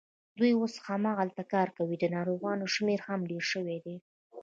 دوی 0.39 0.51
اوس 0.59 0.73
هماغلته 0.87 1.43
کار 1.53 1.67
کوي، 1.77 1.95
د 1.99 2.05
ناروغانو 2.15 2.65
شمېر 2.75 2.99
هم 3.07 3.19
ډېر 3.31 3.43
شوی 3.51 3.77
دی. 3.85 3.95